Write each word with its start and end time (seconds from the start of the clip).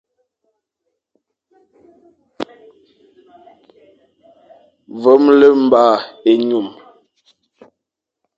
Vemle 5.01 5.47
mba 5.61 5.83
ényum. 6.31 6.67